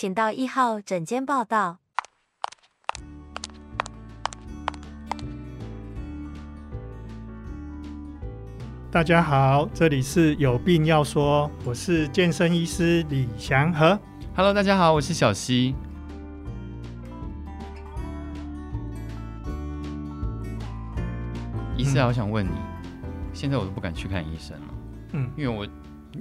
[0.00, 1.78] 请到一号诊间报到。
[8.92, 13.98] 大家好，这里是有病要说，我是健身医师李祥和。
[14.36, 15.74] Hello，大家好，我是小溪。
[21.76, 22.52] 医师啊，我想问你，
[23.32, 24.74] 现在我都不敢去看医生了，
[25.14, 25.66] 嗯，因为我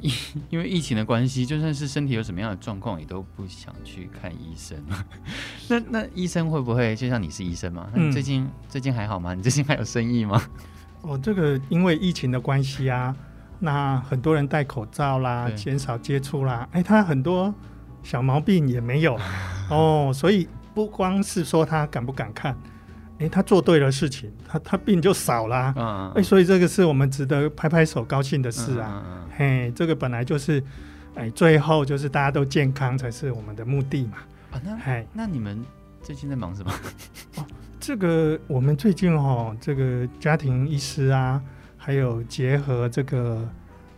[0.02, 0.12] 因
[0.52, 4.78] 因为疫情的关系，就算是身体有什么样的状况，也都不想去看医生。
[5.70, 7.90] 那那医生会不会就像你是医生吗？
[7.94, 9.34] 那你最近、嗯、最近还好吗？
[9.34, 10.42] 你最近还有生意吗？
[11.02, 13.16] 哦，这个因为疫情的关系啊，
[13.60, 17.54] 那很多人戴口罩啦，减少接触啦，哎，他很多
[18.04, 19.18] 小毛病也没有
[19.70, 22.58] 哦，所以不光是说他敢不敢看，
[23.20, 25.74] 哎，他做对了事情，他他病就少啦。
[25.76, 30.64] 嗯，哎，所以这个是我们值得拍拍手高兴的事啊，嘿，这个本来就是，
[31.16, 34.18] 哎，最后就是大家都健康才是我们的目的嘛。
[34.52, 35.64] 啊，那嘿，那你们
[36.02, 36.72] 最近在忙什么？
[37.38, 37.46] 哦
[37.80, 41.42] 这个我们最近哦，这个家庭医师啊，
[41.78, 43.48] 还有结合这个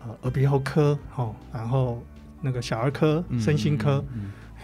[0.06, 2.04] 呃耳鼻喉科哦，然后
[2.40, 4.04] 那个小儿科、身心科，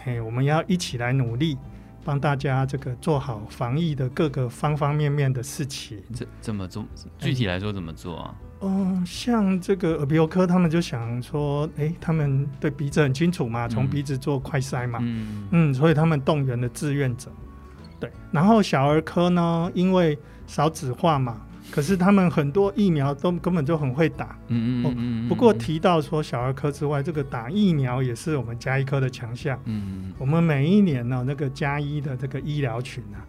[0.04, 1.58] 嘿，我们要一起来努力，
[2.06, 6.00] 帮大家这个做好防疫的各个方方面面的事情。
[6.12, 6.86] 怎怎么做？
[7.18, 8.34] 具体来说怎么做啊？
[8.60, 17.28] 嗯、呃，像这个耳鼻喉科，他们就想说，哎，他们对鼻子很清楚嘛，从鼻子做快筛嘛，嗯，嗯，所以他们动员了志愿者。
[17.98, 24.38] 对，然后小儿科呢，因为少子化嘛，可是他们很多疫苗都根本就很会打。
[24.48, 25.28] 嗯嗯嗯。
[25.28, 29.58] 不过提到说小儿科之外，这个打疫苗也是我们加医科的强项。
[29.64, 30.12] 嗯嗯。
[30.18, 33.20] 我们每一年呢，那个加医的这个医疗群啊，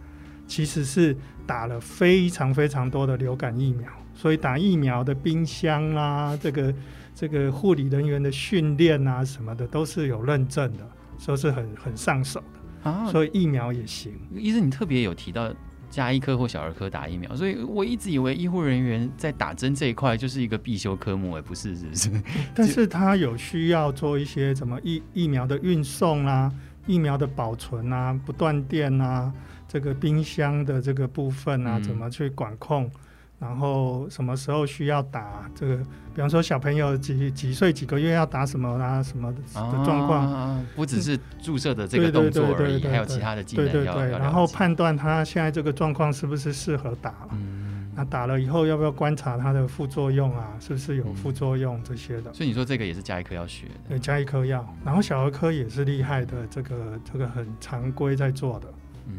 [0.46, 1.16] 其实是
[1.46, 6.74] 打了非常非常多的流感疫苗，所以打疫苗的冰箱啊，这个
[7.14, 12.90] 这个护理人员的训练啊什么的都是有认证的，所以是很很上手的。
[12.90, 14.12] 啊，所以疫苗也行。
[14.36, 15.52] 医生，你特别有提到
[15.90, 22.22] 家医科或小儿科打疫苗，所以我一直以为医护人员在打针这一块就是一个必修科目，哎不是，是不是？
[22.54, 26.52] 但是他有需要做一些什么疫疫苗的运送啊，
[26.86, 29.32] 疫苗的保存啊，不断电啊，
[29.66, 32.90] 这个冰箱的这个部分啊，怎么去管控？
[33.40, 35.76] 嗯然后什么时候需要打这个？
[36.12, 39.00] 比方说小朋友几几岁几个月要打什么啊？
[39.00, 39.40] 什么的
[39.84, 40.32] 状况？
[40.32, 47.28] 啊，不只是注射的这个动作而已，还有其他的技能对对对，然后判断他现在这个状况是不是适合打了。
[47.30, 50.48] 嗯，那打了以后要不要观察他的副作用啊？
[50.58, 52.34] 是不是有副作用这些的？
[52.34, 53.74] 所以你说这个也是加一科要学的？
[53.90, 54.68] 对，加一科要。
[54.84, 58.66] 然后小儿科也是厉害的，这个这个很常规在做的。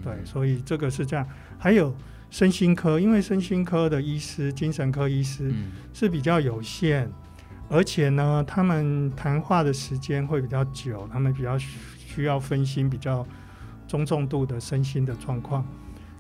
[0.04, 1.26] 对，所以这个是这样。
[1.58, 1.96] 还有。
[2.30, 5.52] 身心科，因为身心科的医师、精神科医师
[5.94, 7.12] 是比较有限，嗯、
[7.70, 13.26] 而且呢，他们谈话的时间会比较久，他们比较需要分心，比较
[13.88, 15.66] 中重度的身心的状况。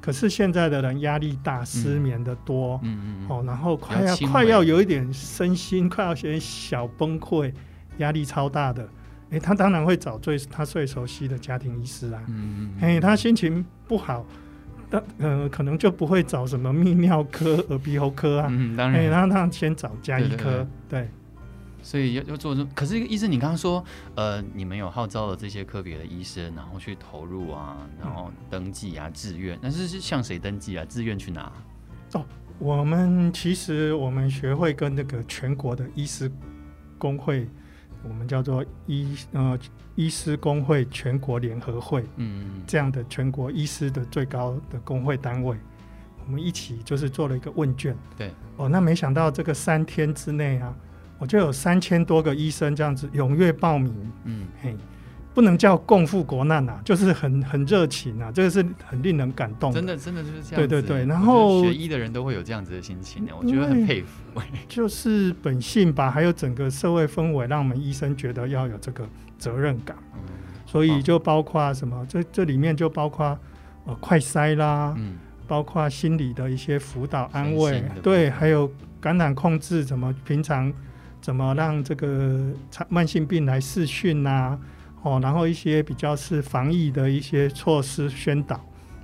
[0.01, 7.53] 可是现在的人压力大，失眠的多，嗯嗯嗯、哦，然后快要快要有一点身心快要有点小崩溃，
[7.97, 8.89] 压力超大的，
[9.31, 14.25] 诶，他当然会找最他最熟悉的家庭医师啊，嗯嗯、诶，他心情不好。
[14.89, 21.07] 但呃，可能就不会找什么泌尿科、耳鼻喉科啊，嗯，当然，然后他先找加医科，对，
[21.83, 23.83] 所以要要做这，可是医生，你刚刚说，
[24.15, 30.83] 呃，你们有号召了这些科别的医生，然后去投入啊，然后登记啊，志愿，但是是向谁登记啊？
[30.89, 31.51] 志愿去拿？
[32.13, 32.25] 哦，
[32.57, 36.31] 我们其实我们学会跟那个全国的医师
[36.97, 37.47] 工会。
[38.07, 39.57] 我们叫做医呃
[39.95, 45.57] 医师工会全国联合会，嗯，这样的全国医师的最高的工会单位，
[46.25, 50.73] 我们一起就是做了一个问卷，对，哦，那没想到这个三天之内啊，
[51.17, 53.93] 我就有三千多个医生这样子踊跃报名，
[54.23, 54.75] 嗯，嘿。
[55.39, 59.79] 不能叫共赴国难呐、啊，就是很很热情啊，这个是很令人感动的。
[59.79, 60.55] 真的，真的就是这样。
[60.57, 64.41] 对对对，然后学医的人都会有这样子的心情，我觉得很佩服。
[64.67, 69.07] 就是本性吧，还有整个社会氛围，让我们医生觉得要有这个
[69.37, 69.95] 责任感。
[70.13, 70.19] 嗯、
[70.65, 73.39] 所以就包括什么，这这里面就包括
[73.85, 78.69] 呃快筛啦，嗯、包括心理的一些辅导安慰，对，还有
[78.99, 80.69] 感染控制，怎么平常
[81.21, 82.47] 怎么让这个
[82.89, 84.59] 慢性病来试训呐。
[85.01, 88.59] 哦，然后一些比较是防疫的一些措施宣导，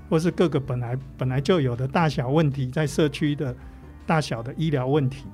[0.09, 3.55] 或是各个本来本来就有的大小问题，在社区的
[4.05, 5.25] 大小的医疗问题，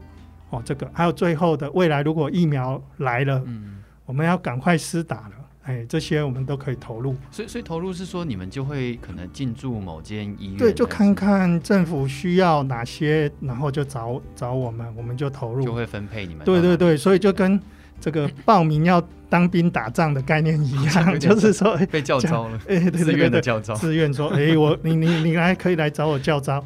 [0.52, 7.16] 哦，这个还有最后的未来，如果疫苗来了，嗯，我们要赶快施打了，哎，这些我们都可以投入。
[7.32, 16.46] 所以，所以投入是说，你们就会可能进驻某间医院，对，就看看政府需要哪些，然后就找找我们，我们就投入，就会分配你们。
[16.46, 17.60] 对对对，所以就跟。
[18.02, 26.62] 这个报名要当兵打仗的概念一样， 就是说 被叫招了， 哎，对对对，自愿的叫招，自愿说，哎，我你你你来可以来找我叫招。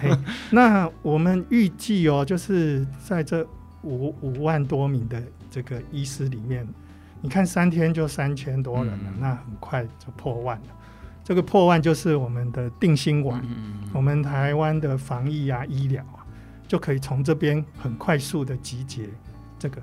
[0.00, 0.08] 哎，
[0.50, 3.46] 那我们预计哦，就是在这
[3.82, 6.66] 五五万多名的这个医师里面，
[7.20, 10.66] 你看三天就三千多人了，嗯、那很快就破万了。
[11.24, 16.22] 这个破万就是我们的定心丸，嗯、我们台湾的防疫啊、医疗啊，
[16.66, 19.08] 就可以从这边很快速的集结。
[19.58, 19.82] 这个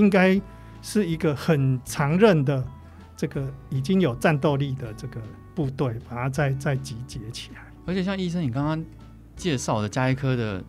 [0.00, 0.40] 应该
[0.80, 2.64] 是一个很常任的，
[3.14, 5.20] 这个已经有战斗力的这个
[5.54, 7.60] 部队，把它再再集结起来。
[7.84, 8.82] 而且像医生你刚刚
[9.36, 10.64] 介绍的加医科的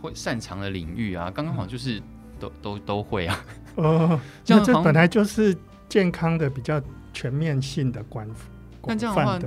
[0.00, 2.00] 会擅长的领域啊，刚刚好就是
[2.40, 3.44] 都、嗯、都都会啊。
[3.74, 4.18] 哦，
[4.48, 5.54] 那这本来就是
[5.90, 6.80] 健康的比较
[7.12, 8.26] 全面性的关。
[8.86, 9.38] 那这样的话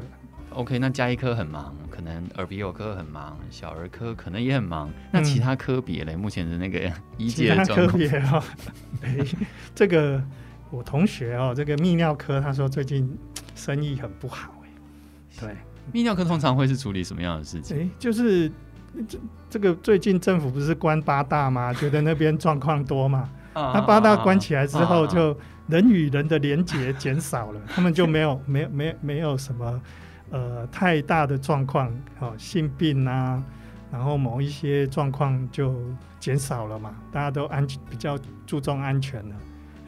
[0.51, 4.89] ，OK，那加医科很忙，可能耳鼻喉科很忙，小儿科可能也很忙。
[5.11, 6.13] 那其他科别嘞？
[6.13, 8.43] 嗯、目前的那个 医界的科别哦，
[9.01, 9.17] 哎，
[9.73, 10.21] 这个
[10.69, 13.17] 我同学哦，这个泌尿科他说最近
[13.55, 14.69] 生意很不好哎。
[15.39, 15.55] 对，
[15.93, 17.77] 泌尿科通常会是处理什么样的事情？
[17.77, 18.51] 哎，就是
[19.07, 19.19] 这
[19.49, 21.73] 这个最近政府不是关八大吗？
[21.73, 23.29] 觉得那边状况多嘛？
[23.53, 25.37] 那八大关起来之后就。
[25.67, 29.79] 人与人的连结减少了，他们就没有没有没有没有什么
[30.31, 33.43] 呃太大的状况，哦，性病啊，
[33.91, 35.75] 然后某一些状况就
[36.19, 38.17] 减少了嘛，大家都安比较
[38.47, 39.35] 注重安全了，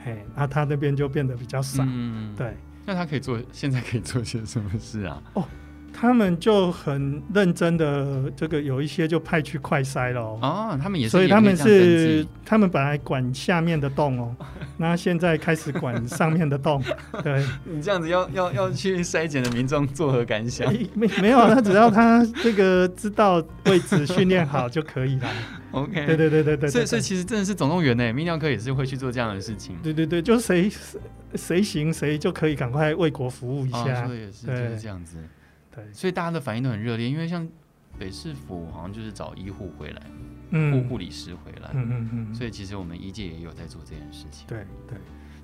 [0.04, 2.56] 嘿，那他那边就变得比较少，嗯，对，
[2.86, 5.22] 那他可以做现在可以做些什么事啊？
[5.34, 5.48] 哦。
[5.94, 10.78] 他们就很认真的，这个有一些就派去快筛了哦。
[10.82, 14.36] 他们也是，所以他们是他们本来管下面的洞哦，
[14.76, 16.84] 那现在开始管上面的洞。
[17.24, 20.74] 对，你这样子要要要去筛检的民众作何感想？
[20.94, 23.36] 没没有，他只要他这个知道
[23.68, 25.30] 位置训练好就可以了。
[25.72, 26.70] OK，对对对对对。
[26.70, 29.76] 所以所以其实真的是总动员呢，泌尿科也是会去做这样的事情。
[29.84, 30.70] 对对对，就谁
[31.36, 34.06] 谁行谁就可以赶快为国服务一下。
[34.06, 35.18] 说的也是，就是这样子。
[35.76, 37.48] 对，所以大家的反应都很热烈，因为像
[37.98, 40.02] 北市府好像就是找医护回来，
[40.52, 44.46] 嗯，护护理师回来，嗯嗯嗯，所以其实我们医界也有在做这件事情。
[44.48, 44.98] 对对。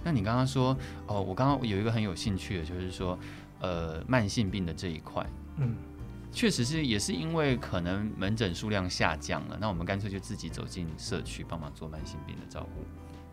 [0.03, 0.77] 那你刚刚说，
[1.07, 3.17] 哦，我刚刚有一个很有兴趣的，就是说，
[3.59, 5.25] 呃，慢性病的这一块，
[5.57, 5.75] 嗯，
[6.31, 12.85] 确实是也是因为可能门诊数量下降了，那我们干脆就自己走进社区帮忙做慢性病的照顾。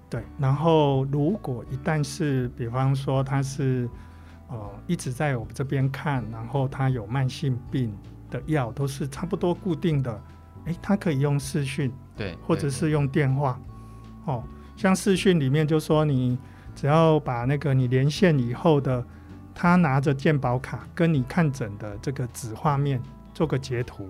[0.08, 3.88] 对，然后如果一旦是，比方说他是。
[4.48, 7.92] 哦，一直在我们这边看，然后他有慢性病
[8.30, 10.20] 的药都是差不多固定的，
[10.66, 13.58] 诶，他可以用视讯，对，或者是用电话，
[14.24, 14.44] 哦，
[14.76, 16.38] 像视讯里面就说你
[16.74, 19.04] 只要把那个你连线以后的，
[19.54, 23.02] 他拿着健保卡跟你看诊的这个纸画面
[23.34, 24.08] 做个截图，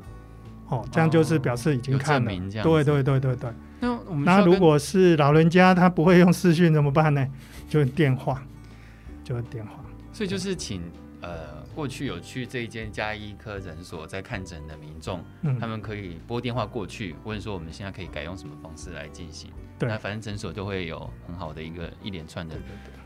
[0.68, 3.50] 哦，这样就是表示已经看了，哦、对对对对对。
[3.78, 7.26] 那我们那如果是老人家他不会用视讯怎么办呢？
[7.68, 8.42] 就用电话，
[9.22, 9.72] 就用电话。
[10.16, 10.80] 所以就是请
[11.20, 19.50] 呃过去有去这一间加医科诊所在看诊的民众，嗯、他们可以拨电话过去问说我们现在可以改用什么方式来进行。
[19.78, 22.54] 对，那反正诊所都会有很好的一个一连串的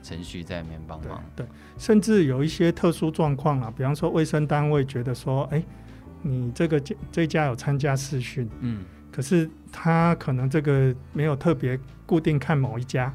[0.05, 1.47] 程序在里面帮忙对对对。
[1.47, 5.65] 对，甚至有一些特殊状况啊，比方说卫生单位觉得说，哎、欸，
[6.23, 6.81] 你这个
[7.11, 13.13] 这家有参加试训，嗯，可是他可能这个没有特别固定看某一家，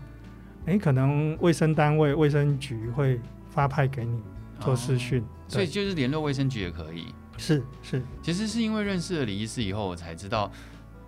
[0.66, 3.22] 哎、欸，可能卫生单位卫生局会。
[3.56, 4.22] 发派给你
[4.60, 7.08] 做视讯，哦，所以就是联络卫生局也可以。
[7.38, 10.52] 是是，其实是因为认识了李医师以后，我才知道，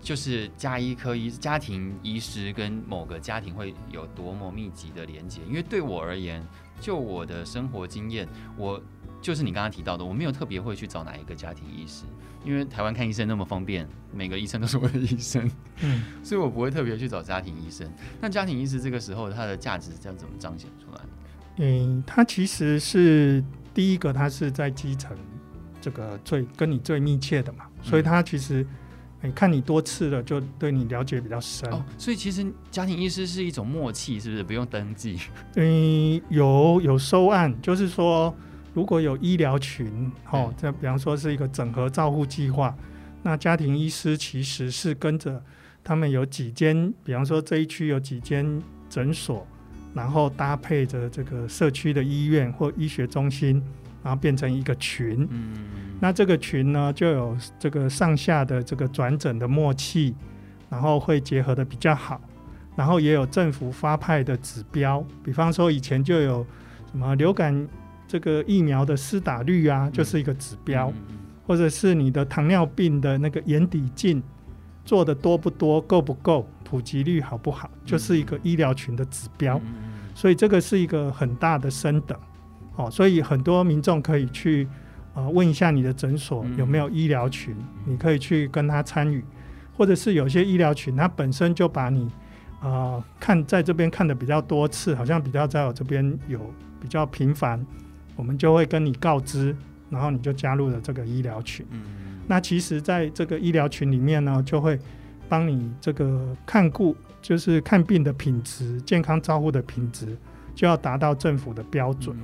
[0.01, 5.41] 就是家医科医家庭医师跟某个家庭会有多么密集的连接。
[5.47, 6.41] 因为对我而言，
[6.79, 8.27] 就我的生活经验，
[8.57, 8.81] 我
[9.21, 12.03] 就是你刚刚提到的，我没有特别会去找哪一个家庭医师，
[12.45, 15.49] 因为台湾看医生那么方便，每个医生都是我的医生，
[15.81, 17.89] 嗯， 所以我不会特别去找家庭医生。
[18.19, 21.01] 那家庭医师这个时候，他的价值将怎么彰显出来？
[21.57, 25.15] 嗯，他其实是第一个，他是在基层
[25.81, 28.65] 这个最跟你最密切的嘛，嗯、所以他其实
[29.21, 31.67] 你看你多次了，就对你了解比较深。
[31.71, 35.19] 哦，所以其实家庭医师是一种默契，是不是不用登记？
[35.57, 38.33] 嗯，有有收案，就是说
[38.73, 42.75] 如果有医疗群，哦，这比方说是一个整合照护计划，
[43.23, 45.43] 那家庭医师其实是跟着
[45.83, 49.45] 他们有几间，比方说这一区有几间诊所。
[49.97, 53.61] 然后搭配着这个社区的医院或医学中心，
[54.03, 55.27] 然后变成一个群。
[55.31, 55.65] 嗯，
[55.99, 60.13] 那这个群呢，就有这个上下的这个转诊的默契，
[60.69, 62.21] 然后会结合的比较好。
[62.75, 66.45] 然后也有政府发派的指标，比方说以前就有
[66.91, 67.67] 什么流感
[68.07, 70.93] 这个疫苗的施打率啊，就是一个指标，
[71.47, 74.21] 或者是你的糖尿病的那个眼底镜
[74.85, 79.61] 做的多不多、够不够，普及率好不好，就是一个医疗群的指标。
[80.13, 82.17] 所以这个是一个很大的升等。
[82.75, 84.67] 哦，所以很多民众可以去
[85.13, 87.55] 呃问一下你的诊所有没有医疗群，
[87.85, 89.23] 你可以去跟他参与，
[89.77, 92.11] 或者是有些医疗群，他本身就把你
[92.61, 97.65] 呃看在这边看的比较多次，好像比较在我这边有比较频繁，
[98.17, 99.55] 我们就会跟你告知，
[99.89, 101.65] 然后你就加入了这个医疗群。
[102.27, 104.77] 那其实在这个医疗群里面呢，就会
[105.29, 110.17] 帮你这个看顾，就是看病的品质、健康照护的品质，
[110.55, 112.17] 就要达到政府的标准。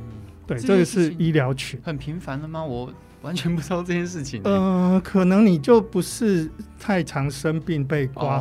[0.46, 1.80] 对，这个是医疗群。
[1.84, 2.64] 很频繁的吗？
[2.64, 2.92] 我
[3.22, 4.42] 完全不知道这件事情。
[4.44, 8.40] 呃，可能你就不是太常生病被刮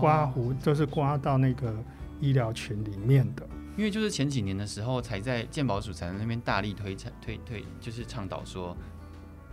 [0.00, 1.72] 刮胡，就是刮到那个
[2.20, 3.46] 医疗群里面的。
[3.76, 8.76] 因为就是前几年的时候，才在健保署才在那边大力推推推，就是倡导说。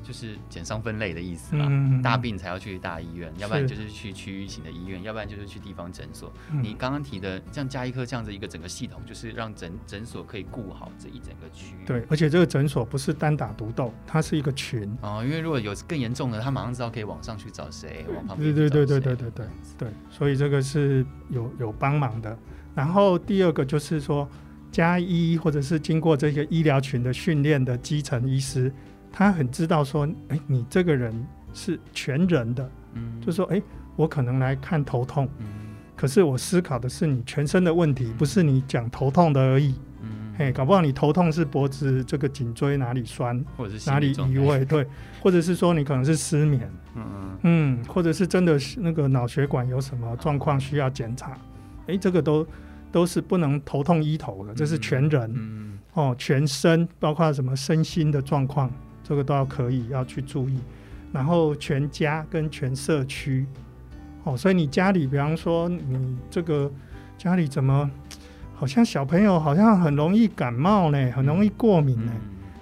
[0.04, 6.32] 就是减伤分类的意思嘛、大病才要去大医院，要不然就是去区域型的医院，要不然就是去地方诊所。
[6.62, 11.86] 你刚刚提的像加医科这样子一个整个系统，就是让诊诊所可以顾好这一整个区域。
[11.86, 15.24] 对，而且这个诊所不是单打独斗，它是一个群啊、哦。
[15.24, 18.54] 因为如果有更严重的，他马上知道可以往上去找谁，往旁边。
[18.54, 22.38] 对对对对对对对对，所以这个是有有帮忙的。
[22.76, 24.28] 然后第二个就是说，
[24.72, 28.74] 加医或者是经过这个医疗群的训练的基层医师。
[29.13, 31.13] 他很知道说，哎，你这个人
[31.53, 33.62] 是全人的，嗯，就说，哎，
[33.96, 35.46] 我可能来看头痛，嗯，
[35.96, 44.84] 可是我思考的是你全身的问题，不是你讲头痛的而已，嗯，嘿，搞不好你头痛是脖子这个颈椎哪里酸，或者是哪里移位，对，
[45.22, 51.38] 或者是说你可能是失眠，嗯嗯，嗯，或者是真的是那个脑血管有什么状况需要检查，
[51.86, 52.48] 哎，这个都
[52.91, 58.72] 都是不能头痛医头的，这是全人，嗯，哦，全身包括什么身心的状况。
[59.04, 60.58] 这个都要可以要去注意，
[61.12, 63.46] 然后全家跟全社区，
[64.24, 66.72] 哦，所以你家里，比方说你这个
[67.18, 67.92] 家里怎么
[68.56, 72.12] 好像小朋友好像很容易感冒呢，很容易过敏呢？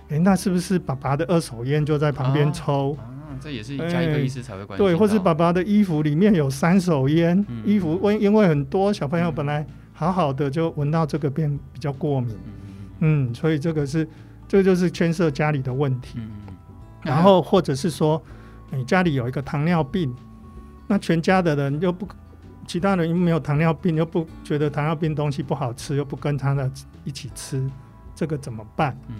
[0.09, 2.97] 哎、嗯嗯，那是不是爸爸的二手烟就在旁边抽？
[3.39, 4.85] 这也是家一个医师才会关心。
[4.85, 12.35] 对，或是爸爸的衣服里面有三手烟，嗯、衣服因因为很多小朋友本来好好的就闻到这个变比较过敏，
[12.99, 14.07] 嗯，嗯，所以这个是。
[14.51, 16.29] 这就是牵涉家里的问题，嗯、
[17.03, 18.21] 然后或者是说，
[18.69, 20.13] 你家里有一个糖尿病，
[20.87, 22.05] 那全家的人又不，
[22.67, 26.69] 其他人又没有糖尿病，又不觉得糖尿病东西不好吃，又不跟他的
[27.05, 27.65] 一起吃，
[28.13, 28.93] 这个怎么办？
[29.07, 29.15] 嗯、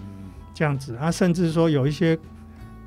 [0.52, 2.18] 这样子啊，甚至说有一些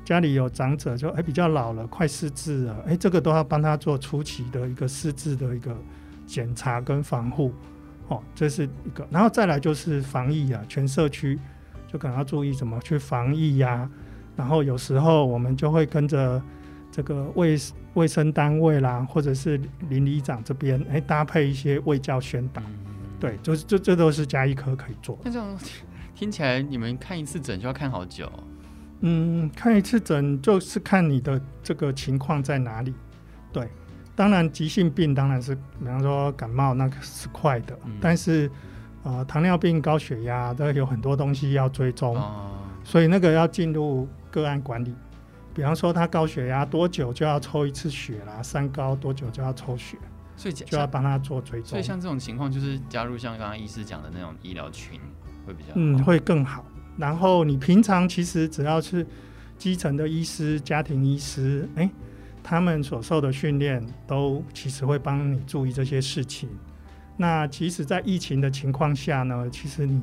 [0.04, 5.76] 家里有长者就，就哎比较老了，快失智了，哎，这个都要帮他做初期的一个失智的一个
[6.28, 7.52] 检查跟防护，
[8.06, 11.36] 哦，这是一个，然后再来就是防疫啊，全社区。
[11.86, 13.90] 就可能要注意怎么去防疫呀、啊，
[14.36, 16.42] 然后有时候我们就会跟着
[16.90, 17.56] 这个卫
[17.94, 22.74] 卫生单位啦，或者是邻里长这边，哎，搭配一些卫教宣导，嗯、
[23.20, 25.22] 对，就是这这都是加医科可以做的。
[25.24, 25.56] 那这种
[26.14, 28.30] 听起来，你们看一次诊就要看好久？
[29.00, 32.92] 嗯，看一次诊就是看你的这个情况在哪里。
[33.52, 33.68] 对，
[34.14, 38.50] 当然急性病当然是，比方说感冒那个是快的，嗯、但是。
[39.06, 42.50] 呃，糖尿病、高血压，都有很多东西要追踪，哦、
[42.82, 44.92] 所以那个要进入个案管理。
[45.54, 48.42] 比方说，他高血压多久就要抽一次血啦？
[48.42, 49.96] 三高多久就要抽血？
[50.36, 51.70] 所以就要帮他做追踪。
[51.70, 54.98] 所以像这种情况，就是加入像刚刚医师讲的那种医疗群
[55.46, 56.64] 会比较嗯，会更好。
[56.98, 59.06] 然后你平常其实只要是
[59.56, 61.90] 基层的医师、家庭医师，哎、欸，
[62.42, 66.48] 他们所受的训练都其实会帮你注意这些事情。
[67.16, 70.02] 那其实，在疫情的情况下呢，其实你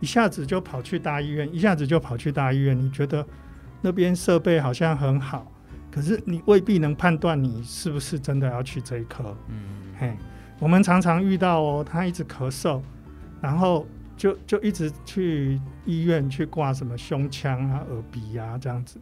[0.00, 3.26] 一下子就跑去大医院，一下子就跑去大医院，你觉得
[3.80, 5.50] 那边设备好像很好，
[5.90, 9.36] 可是你未必能判断你是不是真的要去这一科。
[9.48, 9.56] 嗯，
[9.98, 10.16] 嘿，
[10.60, 12.80] 我们常常遇到哦，他一直咳嗽，
[13.40, 13.84] 然后
[14.16, 19.00] 就就一直去医院去挂什么胸腔啊、耳鼻啊这样子，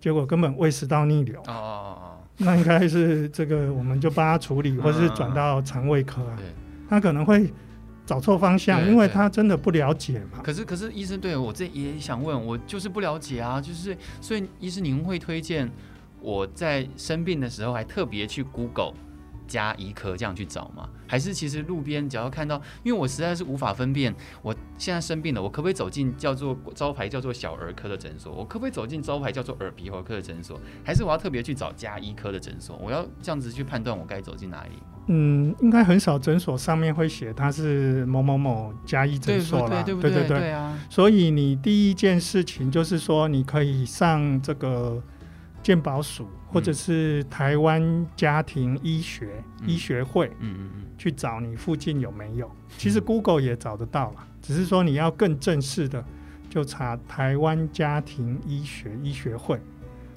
[0.00, 1.38] 结果根本胃食道逆流。
[1.40, 6.38] 哦哦哦，那应该是这个，我们就帮他处理，或是转到肠胃科啊。
[6.88, 7.52] 他可能会
[8.06, 10.40] 找错方向，对对对，因为他真的不了解嘛。
[10.42, 15.70] 可是，可是医生对我这也想问，我就是不了解啊，就是所以医生您会推荐
[16.20, 18.94] 我在生病的时候还特别去 Google。
[19.46, 20.88] 家医科这样去找吗？
[21.06, 28.32] 还是其实路边只要看到，因为我实在是无法分辨，我现在生病了，我可不可以走进叫做招牌叫做小儿科的诊所？
[28.32, 30.58] 我可不可以走进招牌叫做耳鼻喉科的诊所？
[30.84, 32.76] 还是我要特别去找加医科的诊所？
[32.82, 34.70] 我要这样子去判断我该走进哪里？
[35.06, 40.10] 嗯，应该很少诊所上面会写它是某某某加医诊所啦，对不对？
[40.10, 40.78] 对对对，对啊。
[40.88, 45.02] 所以你第一件事情就是说，你可以上这个。
[45.64, 52.48] 健保署或者是台湾家庭医学、嗯、医学会，嗯嗯嗯，去找你附近有没有。
[52.76, 56.04] 其实 Google 也找得到了，只是说你要更正式的，
[56.50, 59.58] 就查台湾家庭医学医学会，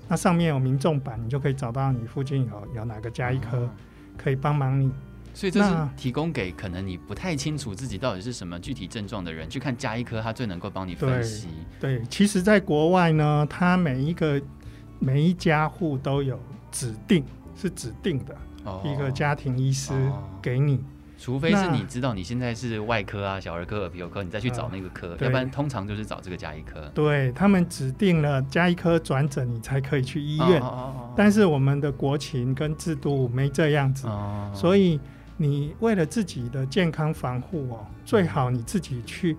[0.10, 3.70] 那上面有民众版，你就可以找到你附近有有哪个家医科
[4.18, 4.92] 可以帮忙你。
[5.34, 11.48] 所以这是提供给可能你不太清楚自己到底是什么具体症状的人去看加医科，他最能够帮你分析。
[11.80, 14.42] 对，对，其实，在国外呢，他每一个
[15.00, 16.40] 每一家户都有
[16.72, 17.24] 指定，
[17.56, 18.36] 是指定的
[18.84, 19.94] 一个家庭医师
[20.42, 20.84] 给你。
[21.20, 26.88] 除非是你知道你现在是外科啊、小儿科、耳鼻喉科，你再去找那个科，呃、要不然通常就是找这个家医科。
[26.94, 30.62] 对，他们指定了家医科转诊，你才可以去医院。
[30.62, 34.08] 哦哦哦哦，但是我们的国情跟制度没这样子，
[34.54, 35.00] 所以
[35.38, 39.36] 你为了自己的健康防护哦，最好你自己去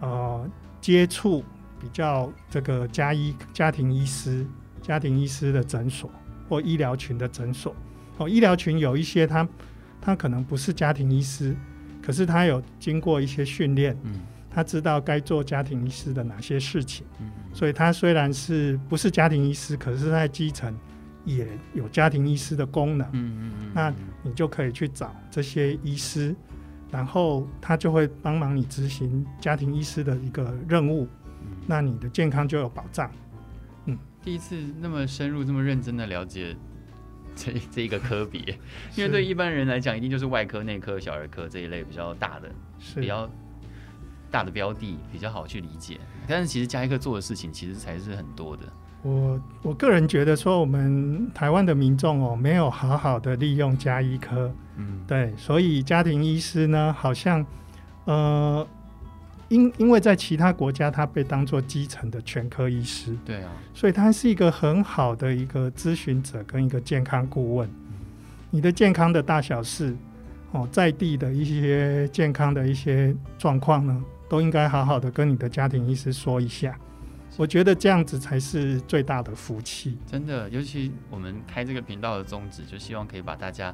[0.00, 0.48] 呃
[0.80, 1.44] 接触
[1.78, 4.46] 比较这个家医家庭医师、
[4.88, 6.10] 家庭医师的诊所
[6.48, 7.76] 或医疗群的诊所。
[8.16, 9.46] 哦，医疗群有一些他。
[10.00, 11.54] 他可能不是家庭医师，
[12.00, 20.72] 可是他有经过一些训练，嗯，他知道该做家庭医师的哪些事情，嗯，所以他虽然是不是家庭医师，可是在基层
[21.24, 23.92] 也有家庭医师的功能，嗯嗯，那
[24.22, 26.34] 你就可以去找这些医师，
[26.88, 31.08] 然后他就会帮忙你执行家庭医师的一个任务，
[31.66, 33.10] 那你的健康就有保障。
[34.28, 36.54] 嗯，第一次那么深入、这么认真的了解。
[37.34, 38.40] 这 这一个科别，
[38.96, 42.50] 因为对一般人来讲，一定就是外科、内科、小儿科这一类比较大的、
[42.96, 43.30] 比较
[44.28, 46.00] 大的标的，比较好去理解。
[46.26, 48.64] 但是其实加医科做的事情，其实才是很多的。
[49.02, 57.46] 我我个人觉得说，我们台湾的民众哦，没有好好的利用加医科，嗯，对，所以家庭医师呢，好像
[58.04, 58.66] 呃。
[59.48, 67.68] 因因为在其他国家，他被当做基层的全科医师，对啊，所以他是一个很好的一个咨询者跟一个健康顾问。
[68.50, 69.96] 你的健康的大小事，
[70.52, 76.78] 哦，在地的一些健康的一些状况呢，都应该好好的跟你的家庭医师说一下。
[77.36, 79.96] 我觉得这样子才是最大的福气。
[80.06, 83.72] 真的，尤其我们开这个频道的宗旨，就希望可以把大家，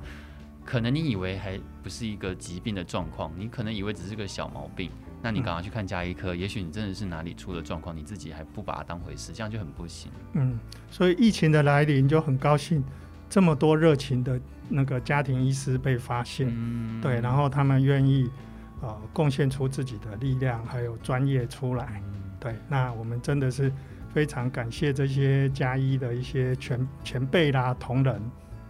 [0.64, 4.90] 可能你以为还不是一个疾病的状况，你可能以为只是个小毛病。
[5.24, 10.12] 那你赶快去看加医科，嗯、也许你真的是哪里出了状况，你自己还不把它当回事，这样就很不行。
[10.34, 10.58] 嗯，
[10.90, 12.84] 所以疫情的来临就很高兴，
[13.30, 18.28] 这么多热情的那个家庭医师被发现，嗯、对，然后他们愿意
[18.82, 23.72] 呃贡献出自己的力量还有专业出来，嗯、对，那我们真的是
[24.12, 28.20] 非常感谢这些加医的一些前前辈啦同仁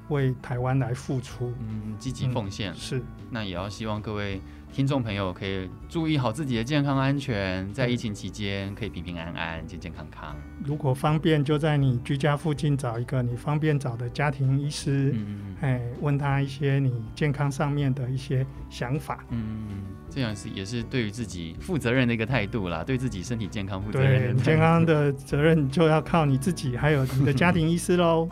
[0.08, 4.40] 为台湾来付出，嗯，积极奉献、嗯、是，那也要希望各位。
[4.74, 10.34] 听众朋友可以注意好自己的健康安全，在疫情期间可以平平安安、健健康康。
[10.64, 19.24] 如果方便，就在你居家附近找一个你方便找的家庭医师，嗯，哎，问他一些你健康上面的一些想法。
[19.28, 24.36] 嗯，这样是也是对于自己负责任的一个态度啦，对自己身体健康负责任。
[24.36, 28.28] 对，健康的责任就要靠你自己，还有你的家庭医师喽。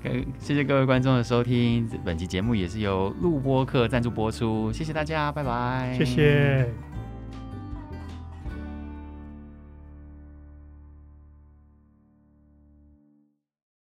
[0.38, 5.94] 谢谢各位观众的收听，本期节目也是由录播客赞助播出，谢谢大家，拜拜。
[5.98, 6.87] 谢谢。